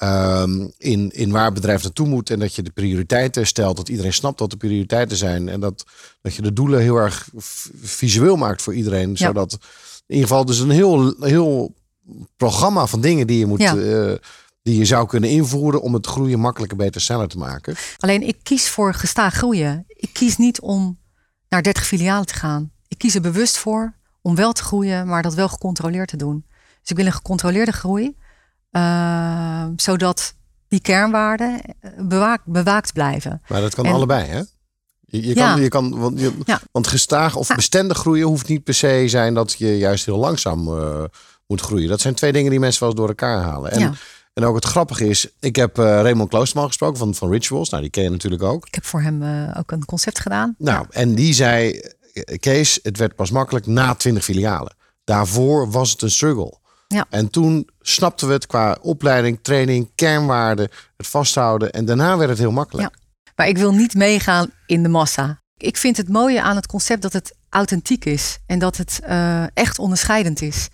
[0.02, 2.30] um, in, in waar het bedrijf naartoe moet.
[2.30, 3.76] En dat je de prioriteiten stelt.
[3.76, 5.48] Dat iedereen snapt wat de prioriteiten zijn.
[5.48, 5.84] En dat,
[6.20, 7.28] dat je de doelen heel erg
[7.82, 9.16] visueel maakt voor iedereen.
[9.16, 9.52] Zodat
[10.06, 11.74] in ieder geval dus een heel, heel
[12.37, 13.61] programma van dingen die je moet.
[13.61, 14.12] Uh,
[14.62, 17.76] die je zou kunnen invoeren om het groeien makkelijker, beter, sneller te maken.
[17.96, 19.84] Alleen ik kies voor gestaag groeien.
[19.87, 20.98] Ik kies niet om
[21.48, 22.72] naar 30 filialen te gaan.
[22.88, 26.44] Ik kies er bewust voor om wel te groeien, maar dat wel gecontroleerd te doen.
[26.80, 28.16] Dus ik wil een gecontroleerde groei,
[28.72, 30.35] uh, zodat
[30.68, 33.42] die kernwaarden eh, bewaakt, bewaakt blijven.
[33.48, 34.42] Maar dat kan allebei, hè?
[35.11, 36.61] Je, je, kan, je kan, want, je, ja.
[36.72, 40.68] want gestaag of bestendig groeien hoeft niet per se zijn dat je juist heel langzaam
[40.68, 41.04] uh,
[41.46, 41.88] moet groeien.
[41.88, 43.70] Dat zijn twee dingen die mensen wel eens door elkaar halen.
[43.70, 43.94] En,
[44.35, 47.68] en ook het grappige is, ik heb uh, Raymond Kloosterman gesproken van, van Rituals.
[47.68, 48.66] Nou, die ken je natuurlijk ook.
[48.66, 50.54] Ik heb voor hem uh, ook een concept gedaan.
[50.59, 51.81] Nou, en die zei,
[52.12, 54.76] eh, Kees, het werd pas makkelijk na 20 filialen.
[55.04, 56.59] Daarvoor was het een struggle.
[56.88, 57.07] Ja.
[57.11, 61.72] En toen snapten we het qua opleiding, training, kernwaarden, het vasthouden.
[61.72, 62.88] En daarna werd het heel makkelijk.
[62.94, 63.01] Ja.
[63.37, 65.42] Maar ik wil niet meegaan in de massa.
[65.57, 68.38] Ik vind het mooie aan het concept dat het authentiek is.
[68.46, 70.68] En dat het uh, echt onderscheidend is.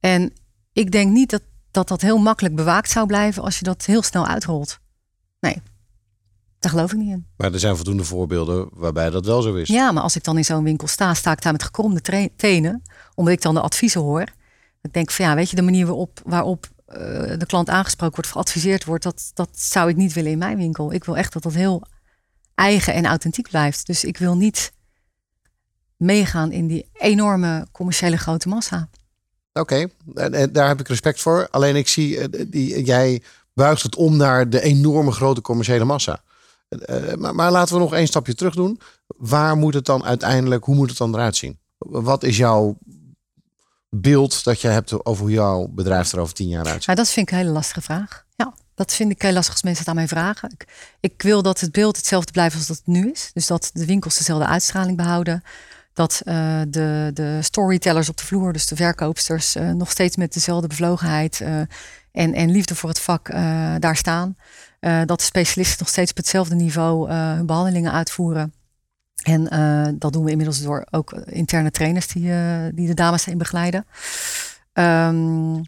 [0.00, 0.32] En
[0.72, 4.02] ik denk niet dat, dat dat heel makkelijk bewaakt zou blijven als je dat heel
[4.02, 4.78] snel uitrolt.
[5.40, 5.62] Nee,
[6.58, 7.26] daar geloof ik niet in.
[7.36, 9.68] Maar er zijn voldoende voorbeelden waarbij dat wel zo is.
[9.68, 12.82] Ja, maar als ik dan in zo'n winkel sta, sta ik daar met gekromde tenen,
[13.14, 14.24] omdat ik dan de adviezen hoor.
[14.82, 16.96] Ik denk van ja, weet je, de manier waarop, waarop uh,
[17.38, 20.92] de klant aangesproken wordt, geadviseerd wordt, dat, dat zou ik niet willen in mijn winkel.
[20.92, 21.82] Ik wil echt dat dat heel
[22.54, 23.86] eigen en authentiek blijft.
[23.86, 24.72] Dus ik wil niet
[25.96, 28.88] meegaan in die enorme commerciële grote massa.
[29.52, 31.48] Oké, en daar heb ik respect voor.
[31.50, 33.22] Alleen ik zie, eh, die, jij
[33.54, 36.22] buigt het om naar de enorme grote commerciële massa.
[36.68, 38.80] Eh, maar, maar, laten we nog één stapje terug doen.
[39.06, 41.58] Waar moet het dan uiteindelijk, hoe moet het dan eruit zien?
[41.78, 42.76] Wat is jouw
[43.94, 46.84] beeld dat je hebt over hoe jouw bedrijf er over tien jaar uitziet?
[46.84, 48.24] Ja, dat vind ik een hele lastige vraag.
[48.36, 50.56] Ja, dat vind ik heel lastig als mensen het aan mij vragen.
[51.00, 53.30] Ik, wil dat het beeld hetzelfde blijft als dat het nu is.
[53.34, 55.42] Dus dat de winkels dezelfde uitstraling behouden.
[55.92, 60.32] Dat uh, de, de storytellers op de vloer, dus de verkoopsters, uh, nog steeds met
[60.32, 61.58] dezelfde bevlogenheid uh,
[62.12, 63.30] en, en liefde voor het vak
[63.78, 64.36] daar staan.
[64.80, 68.52] dat de specialisten nog steeds op hetzelfde niveau hun behandelingen uitvoeren.
[69.22, 69.44] En
[69.98, 72.22] dat doen we inmiddels door ook interne trainers die,
[72.74, 73.86] die de dames in begeleiden.
[74.72, 75.62] Um,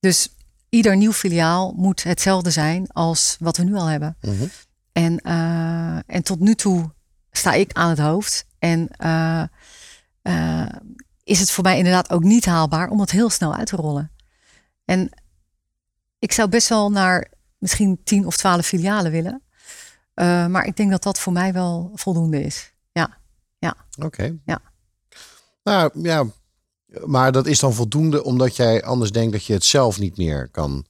[0.00, 0.34] dus
[0.68, 4.16] ieder nieuw filiaal moet hetzelfde zijn als wat we nu al hebben.
[4.20, 4.46] Mhm.
[4.92, 6.90] en, uh, en tot nu toe
[7.30, 8.46] sta ik aan het hoofd.
[8.58, 8.88] En
[11.24, 14.10] is het voor mij inderdaad ook niet haalbaar om het heel snel uit te rollen.
[14.84, 15.10] En
[16.18, 19.42] ik zou best wel naar misschien tien of twaalf filialen willen.
[20.50, 22.72] maar ik denk dat dat voor mij wel voldoende is.
[23.60, 23.76] Ja.
[24.04, 24.38] Oké.
[24.44, 24.60] Ja.
[25.62, 26.24] Nou ja,
[27.04, 30.48] maar dat is dan voldoende omdat jij anders denkt dat je het zelf niet meer
[30.48, 30.86] kan,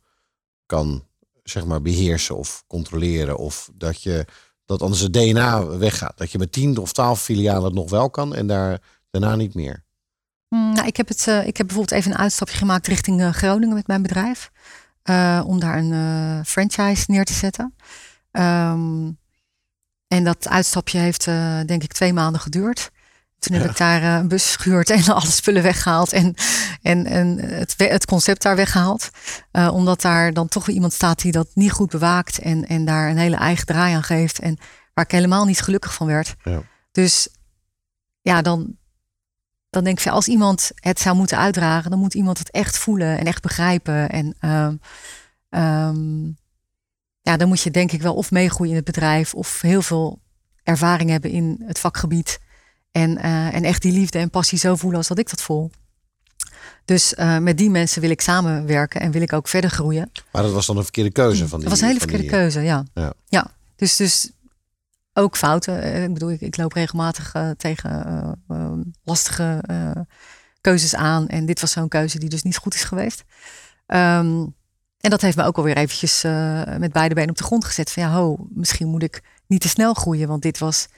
[0.67, 1.05] kan
[1.43, 3.37] zeg maar beheersen of controleren.
[3.37, 4.25] Of dat je
[4.65, 6.19] dat anders het DNA weggaat.
[6.19, 8.81] Dat je met tien of twaalf filialen het nog wel kan en daar
[9.11, 9.85] daarna niet meer.
[10.49, 13.33] Mm, nou, ik, heb het, uh, ik heb bijvoorbeeld even een uitstapje gemaakt richting uh,
[13.33, 14.51] Groningen met mijn bedrijf.
[15.05, 17.75] Uh, om daar een franchise neer te zetten.
[18.33, 19.19] Um,
[20.11, 21.25] en dat uitstapje heeft
[21.67, 22.91] denk ik twee maanden geduurd.
[23.41, 26.13] Toen heb ik daar uh, een bus gehuurd en alle spullen weggehaald.
[26.13, 26.35] En,
[26.83, 29.11] en, en het, het concept daar weggehaald.
[29.53, 32.39] Uh, omdat daar dan toch weer iemand staat die dat niet goed bewaakt.
[32.39, 34.39] En, en daar een hele eigen draai aan geeft.
[34.39, 34.59] En
[34.95, 36.35] waar ik helemaal niet gelukkig van werd.
[36.43, 36.63] Ja.
[36.93, 37.29] Dus
[38.21, 38.77] ja, dan,
[39.71, 43.19] dan denk ik, als iemand het zou moeten uitdragen, dan moet iemand het echt voelen
[43.19, 44.09] en echt begrijpen.
[44.09, 44.81] En um,
[45.61, 46.39] um,
[47.23, 49.35] ja, dan moet je denk ik wel of meegroeien in het bedrijf.
[49.35, 50.21] Of heel veel
[50.63, 52.39] ervaring hebben in het vakgebied.
[52.93, 55.71] En, uh, en echt die liefde en passie zo voelen als dat ik dat voel.
[56.85, 60.11] Dus uh, met die mensen wil ik samenwerken en wil ik ook verder groeien.
[60.33, 61.69] Maar dat was dan een verkeerde keuze van die.
[61.69, 62.85] Dat was een hele verkeerde die, keuze, ja.
[62.95, 63.13] Ja.
[63.29, 63.51] ja.
[63.77, 64.31] Dus, dus
[65.13, 66.03] ook fouten.
[66.03, 68.45] Ik bedoel, ik, ik loop regelmatig uh, tegen
[69.05, 69.63] lastige
[70.61, 71.29] keuzes aan.
[71.29, 73.25] En dit was zo'n keuze die dus niet goed is geweest.
[73.87, 74.55] Um,
[75.01, 76.23] en dat heeft me ook alweer eventjes
[76.79, 77.91] met beide benen op de grond gezet.
[77.91, 80.29] Van ja, ho, misschien moet ik niet te snel groeien.
[80.29, 80.89] Want dit was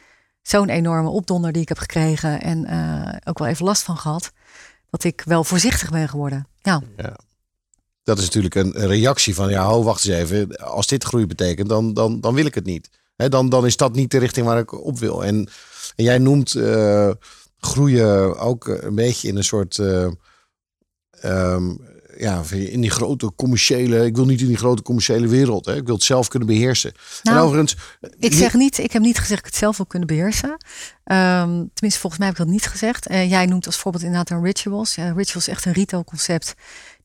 [0.43, 4.33] zo'n enorme opdonder die ik heb gekregen en uh, ook wel even last van gehad,
[4.91, 6.47] dat ik wel voorzichtig ben geworden.
[6.61, 6.83] Ja.
[6.97, 7.17] ja.
[8.03, 10.57] Dat is natuurlijk een reactie van, ja, ho, wacht eens even.
[10.57, 12.91] Als dit groei betekent, dan, dan, dan wil ik het niet.
[13.17, 15.25] Dan, dan is dat niet de richting waar ik op wil.
[15.25, 15.49] En,
[15.97, 17.11] en jij noemt uh,
[17.59, 20.19] groeien ook een beetje in een soort um,
[22.19, 24.05] ja, in die grote commerciële.
[24.05, 25.65] Ik wil niet in die grote commerciële wereld.
[25.65, 25.77] Hè.
[25.77, 26.93] Ik wil het zelf kunnen beheersen.
[27.23, 27.77] Nou, en overigens.
[28.19, 30.51] Ik zeg niet, ik heb niet gezegd dat ik het zelf wil kunnen beheersen.
[30.51, 33.11] Um, tenminste, volgens mij heb ik dat niet gezegd.
[33.11, 34.95] Uh, jij noemt als voorbeeld inderdaad een rituals.
[34.95, 36.55] Ja, rituals is echt een retail concept.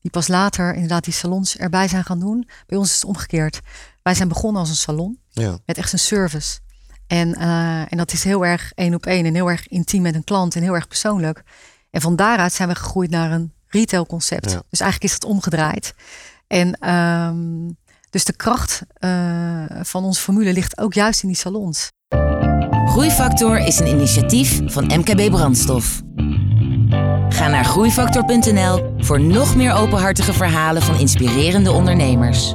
[0.00, 2.48] Die pas later inderdaad die salons erbij zijn gaan doen.
[2.66, 3.60] Bij ons is het omgekeerd.
[4.02, 5.18] Wij zijn begonnen als een salon.
[5.30, 5.58] Ja.
[5.66, 6.58] Met echt een service.
[7.06, 10.14] En, uh, en dat is heel erg één op één en heel erg intiem met
[10.14, 11.42] een klant en heel erg persoonlijk.
[11.90, 14.50] En van daaruit zijn we gegroeid naar een retail concept.
[14.50, 14.62] Ja.
[14.70, 15.94] Dus eigenlijk is het omgedraaid.
[16.46, 17.76] En um,
[18.10, 21.88] dus de kracht uh, van onze formule ligt ook juist in die salons.
[22.86, 26.02] Groeifactor is een initiatief van MKB Brandstof.
[27.28, 32.54] Ga naar groeifactor.nl voor nog meer openhartige verhalen van inspirerende ondernemers.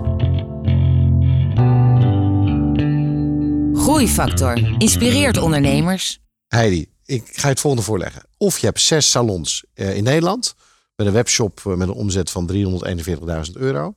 [3.73, 6.19] Groeifactor inspireert ondernemers.
[6.47, 8.23] Heidi, ik ga je het volgende voorleggen.
[8.37, 10.55] Of je hebt zes salons uh, in Nederland
[10.95, 13.95] met een webshop uh, met een omzet van 341.000 euro.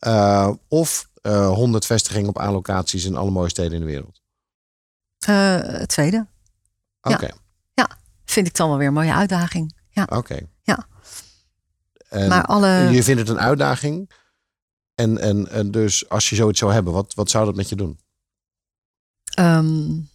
[0.00, 4.20] Uh, of 100 vestigingen op A-locaties in alle mooie steden in de wereld.
[5.24, 6.26] het tweede.
[7.02, 7.14] Oké.
[7.14, 7.28] Okay.
[7.28, 7.36] Ja.
[7.74, 9.76] ja, vind ik dan wel weer een mooie uitdaging.
[9.90, 10.02] Ja.
[10.02, 10.16] Oké.
[10.16, 10.48] Okay.
[10.62, 10.86] Ja.
[12.08, 12.68] En maar alle...
[12.68, 14.10] Je vindt het een uitdaging.
[14.94, 17.76] En, en, en dus als je zoiets zou hebben, wat, wat zou dat met je
[17.76, 17.98] doen?
[19.38, 20.08] Um,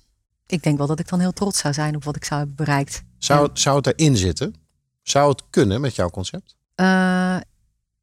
[0.47, 2.57] ik denk wel dat ik dan heel trots zou zijn op wat ik zou hebben
[2.57, 3.03] bereikt.
[3.17, 3.49] Zou, ja.
[3.53, 4.55] zou het erin zitten?
[5.07, 6.55] Zou het kunnen met jouw concept?
[6.75, 7.37] Uh,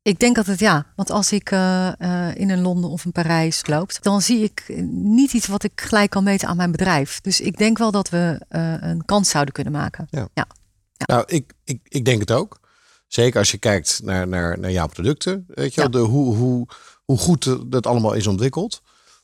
[0.02, 0.86] ik denk dat het ja.
[0.96, 4.82] Want als ik uh, uh, in een Londen of een Parijs loop, dan zie ik
[4.92, 7.20] niet iets wat ik gelijk kan meten aan mijn bedrijf.
[7.20, 8.40] Dus ik denk wel dat we
[8.80, 10.06] een kans zouden kunnen maken.
[10.10, 10.28] Ja.
[10.34, 10.46] ja.
[10.92, 11.04] ja.
[11.14, 12.60] Nou, ik, ik, ik denk het ook.
[13.06, 15.44] Zeker als je kijkt naar, naar, naar jouw producten.
[15.48, 16.66] Weet je wel, de, hoe, hoe,
[17.04, 18.82] hoe goed dat allemaal is ontwikkeld.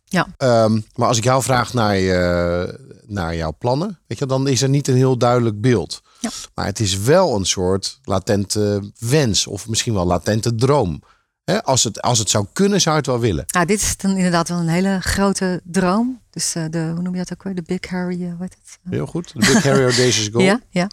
[0.08, 0.26] Ja.
[0.64, 4.62] Um, maar als ik jou vraag naar, je, naar jouw plannen, weet je, dan is
[4.62, 6.02] er niet een heel duidelijk beeld.
[6.20, 6.30] Ja.
[6.54, 11.02] Maar het is wel een soort latente wens of misschien wel latente droom.
[11.44, 13.44] He, als, het, als het zou kunnen, zou je het wel willen.
[13.46, 16.20] Ja, dit is dan inderdaad wel een hele grote droom.
[16.30, 17.54] Dus uh, de, hoe noem je dat ook weer?
[17.54, 18.78] De Big Harry, uh, wat het?
[18.90, 19.32] Heel goed.
[19.32, 20.44] De Big Harry Audacious Goal.
[20.44, 20.88] ja, ja.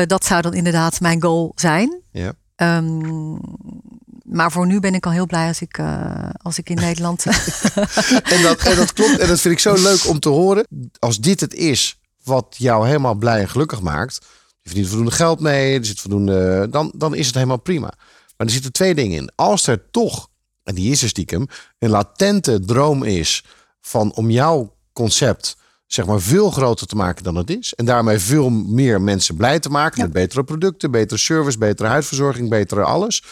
[0.00, 2.02] Uh, dat zou dan inderdaad mijn goal zijn.
[2.12, 2.32] Ja.
[2.56, 3.40] Um,
[4.32, 7.24] maar voor nu ben ik al heel blij als ik, uh, als ik in Nederland.
[8.34, 9.18] en, dat, en dat klopt.
[9.18, 10.66] En dat vind ik zo leuk om te horen.
[10.98, 14.18] Als dit het is wat jou helemaal blij en gelukkig maakt.
[14.60, 16.66] Je verdient voldoende geld mee, er zit voldoende.
[16.70, 17.92] Dan, dan is het helemaal prima.
[18.36, 19.30] Maar er zitten twee dingen in.
[19.34, 20.28] Als er toch,
[20.62, 21.46] en die is er stiekem,
[21.78, 23.44] een latente droom is
[23.80, 25.56] van om jouw concept
[25.92, 27.74] zeg maar veel groter te maken dan het is.
[27.74, 32.48] En daarmee veel meer mensen blij te maken met betere producten, betere service, betere huidverzorging,
[32.48, 33.22] betere alles.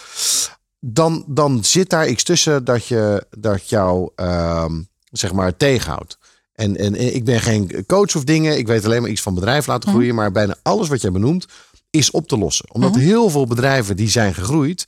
[0.81, 4.65] Dan, dan zit daar iets tussen dat, je, dat jou uh,
[5.11, 6.19] zeg maar tegenhoudt.
[6.53, 8.59] En, en ik ben geen coach of dingen.
[8.59, 10.09] Ik weet alleen maar iets van bedrijf laten groeien.
[10.09, 10.17] Mhm.
[10.17, 11.47] Maar bijna alles wat jij benoemt
[11.91, 12.73] is op te lossen.
[12.73, 13.01] Omdat mhm.
[13.01, 14.87] heel veel bedrijven die zijn gegroeid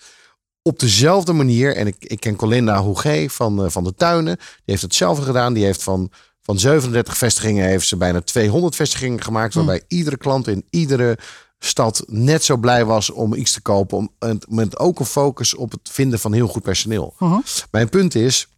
[0.63, 1.77] op dezelfde manier.
[1.77, 4.37] En ik, ik ken Colinda Hoege van, uh, van de Tuinen.
[4.37, 5.53] Die heeft hetzelfde gedaan.
[5.53, 6.11] Die heeft van
[6.51, 9.55] van 37 vestigingen heeft ze bijna 200 vestigingen gemaakt.
[9.55, 9.95] Waarbij hm.
[9.95, 11.19] iedere klant in iedere
[11.65, 13.99] stad net zo blij was om iets te kopen.
[13.99, 17.15] Om, met ook een focus op het vinden van heel goed personeel.
[17.19, 17.39] Uh
[17.71, 18.49] Mijn punt is,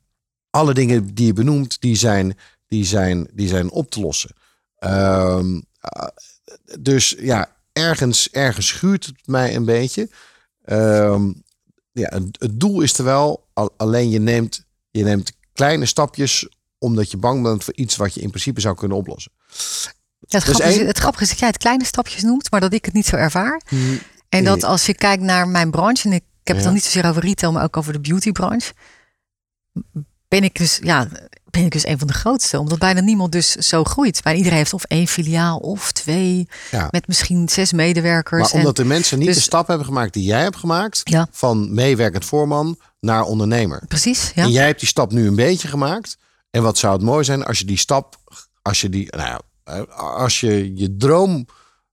[0.50, 4.34] alle dingen die je benoemt, die zijn, die zijn, die zijn op te lossen.
[4.76, 6.06] Ehm, eh,
[6.80, 10.10] dus ja, ergens, ergens schuurt het mij een beetje.
[10.64, 11.32] Ehm,
[11.92, 17.10] ja, het, het, doel is er wel, alleen je neemt, je neemt kleine stapjes omdat
[17.10, 19.32] je bang bent voor iets wat je in principe zou kunnen oplossen.
[20.32, 22.60] Ja, het, dus grappige, is, het grappige is dat jij het kleine stapjes noemt, maar
[22.60, 23.60] dat ik het niet zo ervaar.
[23.68, 23.98] Hmm.
[24.28, 27.06] En dat als je kijkt naar mijn branche, en ik, heb het dan niet zozeer
[27.06, 28.72] over retail, maar ook over de beautybranche,
[30.28, 31.08] ben ik dus, ja,
[31.50, 32.58] ben ik dus een van de grootste.
[32.58, 34.22] Omdat bijna niemand dus zo groeit.
[34.22, 36.48] Bijna iedereen heeft of één filiaal of twee.
[36.90, 38.42] Met misschien zes medewerkers.
[38.42, 41.00] Maar omdat de mensen niet de dus- stap hebben gemaakt die jij hebt gemaakt.
[41.04, 41.26] Ja.
[41.30, 43.82] Van meewerkend voorman naar ondernemer.
[43.88, 44.32] Precies.
[44.34, 44.42] Ja.
[44.42, 46.16] En jij hebt die stap nu een beetje gemaakt.
[46.50, 48.16] En wat zou het mooi zijn als je die stap,
[48.62, 49.40] als je die, nou ja,
[49.96, 51.46] als je je droom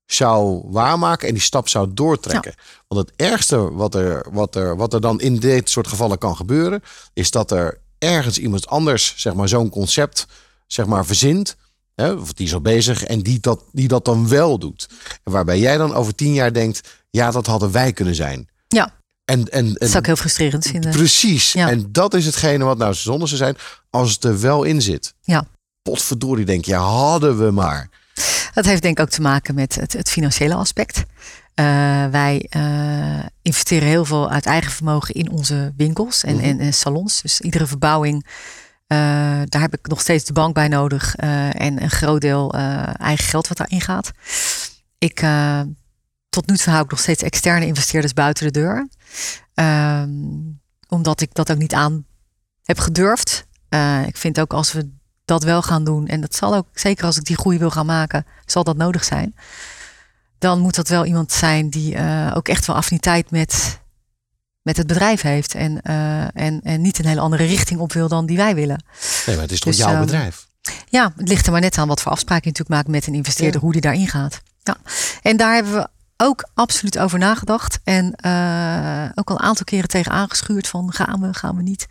[0.05, 2.53] zou waarmaken en die stap zou doortrekken.
[2.87, 6.35] Want het ergste wat er, wat, er, wat er dan in dit soort gevallen kan
[6.35, 10.27] gebeuren, is dat er ergens iemand anders, zeg maar, zo'n concept,
[10.67, 11.55] zeg maar, verzint.
[11.95, 14.89] Hè, of die is al bezig en die dat, die dat dan wel doet.
[15.23, 18.49] En waarbij jij dan over tien jaar denkt, ja, dat hadden wij kunnen zijn.
[18.67, 18.93] Ja.
[19.25, 20.91] En, en, dat zou ik heel frustrerend vinden.
[20.91, 21.55] Precies.
[21.55, 23.57] En dat is hetgene wat nou zonder ze zijn,
[23.89, 25.13] als het er wel in zit.
[25.21, 25.47] Ja.
[25.81, 27.89] Potverdorie, denk je, hadden we maar.
[28.53, 30.97] Dat heeft denk ik ook te maken met het, het financiële aspect.
[31.59, 36.73] Uh, wij uh, investeren heel veel uit eigen vermogen in onze winkels en, mm en,
[36.73, 37.21] salons.
[37.21, 38.97] Dus iedere verbouwing, uh,
[39.45, 41.15] daar heb ik nog steeds de bank bij nodig.
[41.15, 42.53] en een groot deel
[42.97, 44.11] eigen geld wat daarin gaat.
[44.97, 45.25] Ik,
[46.29, 48.87] tot nu toe hou ik nog steeds externe investeerders buiten de deur.
[49.53, 50.09] Ehm,
[50.87, 52.05] omdat ik dat ook niet aan
[52.63, 53.47] heb gedurfd.
[54.05, 54.98] Ik vind ook als we
[55.29, 57.85] dat wel gaan doen, en dat zal ook, zeker als ik die groei wil gaan
[57.85, 59.35] maken, zal dat nodig zijn.
[60.37, 63.79] Dan moet dat wel iemand zijn die uh, ook echt wel affiniteit met,
[64.61, 65.55] met het bedrijf heeft.
[65.55, 68.83] En, uh, en, en niet een hele andere richting op wil dan die wij willen.
[69.25, 70.47] Nee, maar het is toch dus, jouw um, bedrijf?
[70.89, 73.13] Ja, het ligt er maar net aan wat voor afspraken je natuurlijk maakt met een
[73.13, 73.61] investeerder, ja.
[73.61, 74.41] hoe die daarin gaat.
[74.63, 74.77] Ja.
[75.21, 75.87] En daar hebben we
[76.17, 77.79] ook absoluut over nagedacht.
[77.83, 81.87] En uh, ook al een aantal keren tegen aangeschuurd van gaan we, gaan we niet.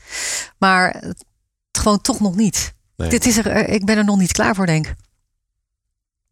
[0.58, 1.24] Maar het,
[1.72, 2.76] gewoon toch nog niet.
[2.98, 3.10] Nee.
[3.10, 4.94] Dit is er, eh, ik ben er nog niet klaar voor, denk ik.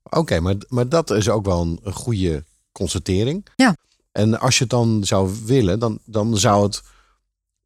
[0.02, 3.46] Oké, maar, maar dat is ook wel een, een, goede constatering.
[3.56, 3.76] Ja.
[4.12, 6.82] En als je het dan zou willen, dan, dan zou het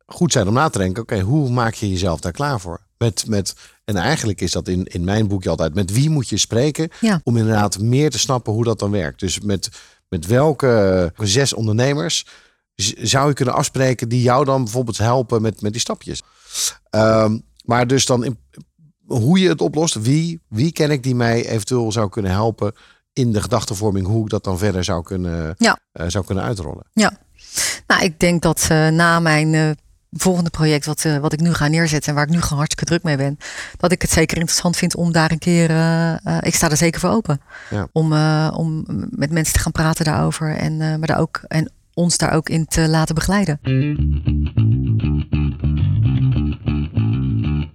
[0.06, 2.80] goed zijn om na te denken: oké, hoe maak je jezelf daar klaar voor?
[2.98, 6.36] Met, met, en eigenlijk is dat in, in mijn boekje altijd: met wie moet je
[6.36, 7.20] spreken ja.
[7.24, 9.20] om inderdaad meer te snappen hoe dat dan werkt?
[9.20, 9.68] Dus met
[10.10, 12.26] met welke zes ondernemers
[12.98, 16.22] zou je kunnen afspreken die jou dan bijvoorbeeld helpen met, met die stapjes?
[16.90, 18.38] Um, maar dus dan in,
[19.10, 22.72] hoe je het oplost, wie, wie ken ik die mij eventueel zou kunnen helpen
[23.12, 25.78] in de gedachtevorming, hoe ik dat dan verder zou kunnen, ja.
[25.92, 26.86] uh, zou kunnen uitrollen?
[26.92, 27.18] Ja,
[27.86, 29.70] nou, ik denk dat uh, na mijn uh,
[30.10, 33.02] volgende project, wat, wat ik nu ga neerzetten en waar ik nu gewoon hartstikke druk
[33.02, 33.38] mee ben,
[33.76, 35.70] dat ik het zeker interessant vind om daar een keer,
[36.40, 37.88] ik sta er zeker voor open, ja.
[37.92, 38.12] om,
[38.52, 42.48] om met mensen te gaan praten daarover en, maar daar ook, en ons daar ook
[42.48, 43.58] in te laten begeleiden.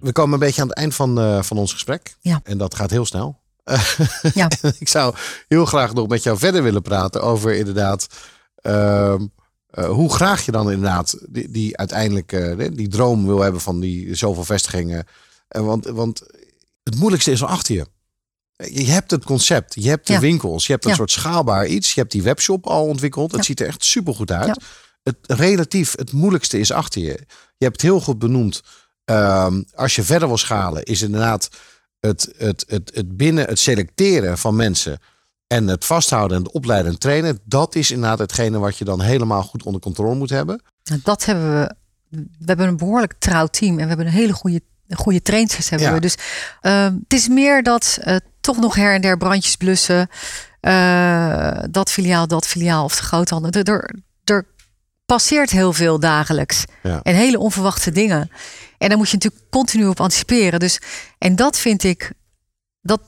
[0.06, 2.16] We komen een beetje aan het eind van, van ons gesprek.
[2.20, 2.40] Ja.
[2.44, 3.40] En dat gaat heel snel.
[4.34, 4.50] ja.
[4.78, 5.14] ik zou
[5.48, 8.06] heel graag nog met jou verder willen praten over inderdaad
[8.56, 9.26] ehm,
[9.78, 13.80] uh, hoe graag je dan inderdaad die, die uiteindelijk uh, die droom wil hebben van
[13.80, 15.06] die zoveel vestigingen.
[15.48, 16.22] Want, want
[16.82, 17.86] het moeilijkste is al achter je.
[18.56, 20.20] Je hebt het concept, je hebt de ja.
[20.20, 20.96] winkels, je hebt een ja.
[20.96, 21.94] soort schaalbaar iets.
[21.94, 23.32] Je hebt die webshop al ontwikkeld.
[23.32, 24.64] Het ziet er echt super goed uit.
[25.02, 27.20] Het relatief, het moeilijkste is achter je.
[27.56, 28.62] Je hebt het heel goed benoemd.
[29.10, 31.48] Um, als je verder wil schalen, is inderdaad
[32.00, 34.98] het, het, het, het binnen het selecteren van mensen
[35.46, 39.00] en het vasthouden en het opleiden en trainen, dat is inderdaad hetgene wat je dan
[39.00, 40.62] helemaal goed onder controle moet hebben.
[41.02, 41.74] Dat hebben we
[42.38, 45.68] we hebben een behoorlijk trouw team en we hebben een hele goede, goede trainers.
[45.68, 45.94] Hebben Ja.
[45.94, 46.00] we.
[46.00, 46.16] Dus
[46.60, 50.08] ehm, het is meer dat eh, toch nog her en der brandjes blussen.
[50.60, 53.50] eh, dat filiaal, dat filiaal of de groothandel.
[53.50, 54.46] Er, er, er
[55.06, 56.64] passeert heel veel dagelijks.
[56.82, 57.00] Ja.
[57.02, 58.30] En hele onverwachte dingen.
[58.78, 60.58] En daar moet je natuurlijk continu op anticiperen.
[60.58, 60.80] Dus,
[61.18, 62.12] en dat vind ik,
[62.80, 63.00] dat,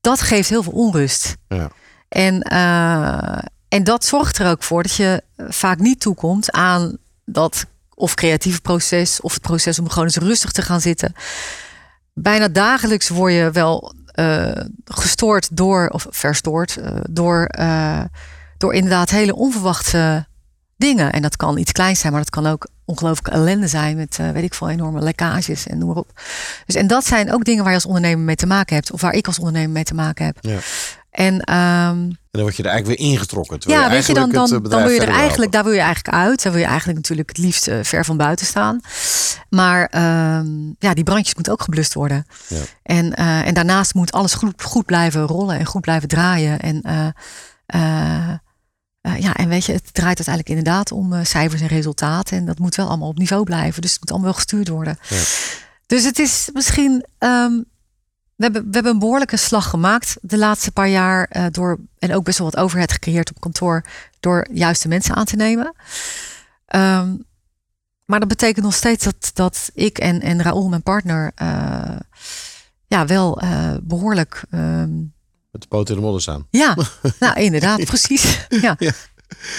[0.00, 1.36] dat geeft heel veel onrust.
[1.48, 1.70] Ja.
[2.08, 7.66] En, eh, en dat zorgt er ook voor dat je vaak niet toekomt aan dat
[7.94, 11.12] of creatieve proces of het proces om gewoon eens rustig te gaan zitten.
[12.14, 17.50] Bijna dagelijks word je wel eh, gestoord door, of verstoord, eh, door,
[18.56, 20.26] door inderdaad hele onverwachte
[20.76, 21.12] dingen.
[21.12, 24.30] En dat kan iets kleins zijn, maar dat kan ook ongelooflijke ellende zijn met, eh,
[24.30, 26.20] weet ik veel, enorme lekkages en noem maar op.
[26.66, 29.00] Dus, en dat zijn ook dingen waar je als ondernemer mee te maken hebt, of
[29.00, 30.38] waar ik als ondernemer mee te maken heb.
[30.40, 30.58] Ja.
[31.10, 33.58] En ehm, En dan word je er eigenlijk weer ingetrokken.
[33.60, 35.50] ja, weet je, dan, dan, eh, dan wil je er eigenlijk, helpen.
[35.50, 36.42] daar wil je eigenlijk uit.
[36.42, 38.80] Dan wil je eigenlijk natuurlijk het liefst eh, ver van buiten staan.
[39.48, 40.46] Maar ehm,
[40.78, 42.26] ja, die brandjes moeten ook geblust worden.
[42.48, 42.60] Ja.
[42.82, 46.60] En, en daarnaast moet alles goed, goed blijven rollen en goed blijven draaien.
[46.60, 46.82] En,
[47.66, 48.34] eh,
[49.14, 52.38] eh, ja, en weet je, het draait uiteindelijk inderdaad om eh, cijfers en resultaten.
[52.38, 53.82] En dat moet wel allemaal op niveau blijven.
[53.82, 54.98] Dus het moet allemaal wel gestuurd worden.
[55.08, 55.22] Ja.
[55.86, 57.04] Dus het is misschien.
[57.18, 57.52] ehm,
[58.36, 61.24] we hebben, we hebben een behoorlijke slag gemaakt de laatste paar jaar.
[61.24, 63.84] eh, door, en ook best wel wat overheid gecreëerd op kantoor.
[64.20, 65.74] Door juiste mensen aan te nemen.
[66.66, 67.16] Ehm,
[68.04, 71.32] maar dat betekent nog steeds dat, dat ik en, en Raoul, mijn partner.
[72.86, 74.42] ja, wel eh, behoorlijk.
[74.50, 74.90] ehm,
[75.50, 76.46] Met de poten in de modder staan.
[76.50, 76.76] ja,
[77.20, 78.46] nou inderdaad, precies.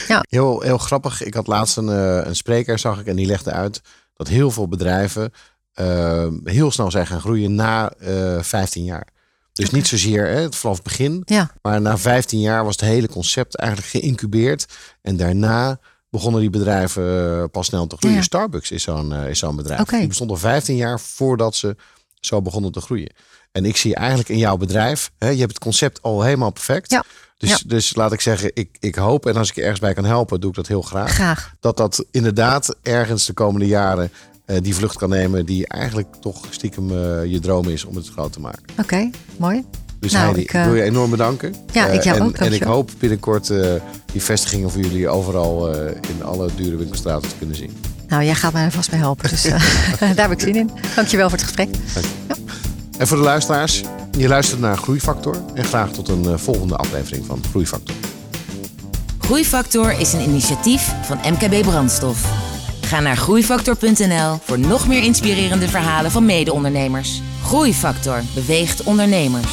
[0.07, 0.23] Ja.
[0.29, 1.23] Heel, heel grappig.
[1.23, 3.81] Ik had laatst een, eh, een spreker, zag ik, en die legde uit
[4.13, 5.31] dat heel veel bedrijven
[5.73, 9.07] eh, heel snel zijn gaan groeien na eh 15 jaar.
[9.53, 11.51] Dus niet zozeer hè, vanaf het begin, Ja.
[11.61, 14.65] maar na 15 jaar was het hele concept eigenlijk geïncubeerd.
[15.01, 18.17] En daarna begonnen die bedrijven pas snel te groeien.
[18.17, 18.23] Ja.
[18.23, 19.79] Starbucks is zo'n is zo'n bedrijf.
[19.81, 19.97] Oké.
[19.97, 21.75] Die bestond al 15 jaar voordat ze
[22.19, 23.11] zo begonnen te groeien.
[23.59, 26.91] En ik zie eigenlijk in jouw bedrijf, hè, je hebt het concept al helemaal perfect.
[26.91, 27.03] Ja.
[27.37, 27.57] Dus, Ja.
[27.65, 30.41] dus laat ik zeggen, ik, ik hoop, en als ik je ergens bij kan helpen,
[30.41, 31.11] doe ik dat heel graag.
[31.11, 31.53] Graag.
[31.59, 34.11] Dat dat inderdaad ergens de komende jaren
[34.45, 38.09] eh, die vlucht kan nemen, die eigenlijk toch stiekem eh, je droom is om het
[38.09, 38.63] groot te maken.
[38.79, 39.65] Oké, mooi.
[39.99, 41.55] Dus Nou, Heidi, ik, ik, eh, wil je enorm bedanken.
[41.71, 43.47] Ja, ik jou en, ook, En ik hoop binnenkort
[44.11, 47.77] die vestigingen voor jullie overal in alle dure winkelstraten te kunnen zien.
[48.07, 49.29] Nou, jij gaat mij er vast bij helpen.
[49.29, 49.43] Dus
[49.99, 50.71] daar heb ik zin in.
[50.95, 51.69] Dankjewel voor het gesprek.
[52.99, 53.83] En voor de luisteraars,
[54.17, 57.95] je luistert naar Groeifactor en graag tot een eh, volgende aflevering van Groeifactor.
[59.19, 62.31] Groeifactor is een initiatief van MKB Brandstof.
[62.81, 67.21] Ga naar groeifactor.nl voor nog meer inspirerende verhalen van mede-ondernemers.
[67.43, 69.51] Groeifactor beweegt ondernemers.